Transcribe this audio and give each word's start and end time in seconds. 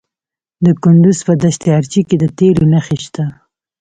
د 0.65 0.67
کندز 0.83 1.19
په 1.27 1.33
دشت 1.43 1.61
ارچي 1.77 2.01
کې 2.07 2.15
د 2.19 2.23
تیلو 2.37 2.65
نښې 2.71 2.97
شته. 3.05 3.25